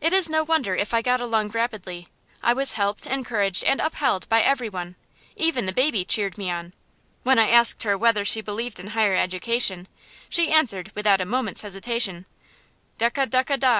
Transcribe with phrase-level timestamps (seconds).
[0.00, 2.08] It is no wonder if I got along rapidly:
[2.42, 4.96] I was helped, encouraged, and upheld by every one.
[5.36, 6.72] Even the baby cheered me on.
[7.24, 9.86] When I asked her whether she believed in higher education,
[10.30, 12.24] she answered, without a moment's hesitation,
[12.98, 13.78] "Ducka ducka da!"